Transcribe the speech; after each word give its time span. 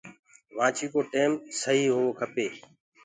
گھڙيو 0.57 0.87
ڪو 0.93 0.99
ٽيم 1.11 1.31
سهي 1.61 1.85
هوو 1.95 2.09
کپي 2.19 2.47